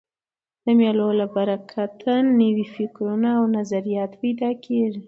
د 0.63 0.67
مېلو 0.79 1.07
له 1.19 1.25
برکته 1.35 2.13
نوي 2.41 2.65
فکرونه 2.75 3.29
او 3.37 3.43
نظریات 3.57 4.11
پیدا 4.21 4.49
کېږي. 4.65 4.99